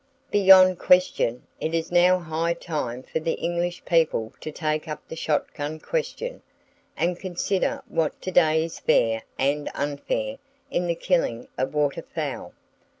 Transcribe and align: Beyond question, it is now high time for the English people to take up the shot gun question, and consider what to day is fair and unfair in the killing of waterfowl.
Beyond 0.31 0.79
question, 0.79 1.43
it 1.59 1.75
is 1.75 1.91
now 1.91 2.17
high 2.17 2.55
time 2.55 3.03
for 3.03 3.19
the 3.19 3.33
English 3.33 3.85
people 3.85 4.33
to 4.39 4.51
take 4.51 4.87
up 4.87 5.07
the 5.07 5.15
shot 5.15 5.53
gun 5.53 5.79
question, 5.79 6.41
and 6.97 7.19
consider 7.19 7.83
what 7.87 8.19
to 8.23 8.31
day 8.31 8.63
is 8.65 8.79
fair 8.79 9.21
and 9.37 9.69
unfair 9.75 10.39
in 10.71 10.87
the 10.87 10.95
killing 10.95 11.47
of 11.55 11.75
waterfowl. 11.75 12.53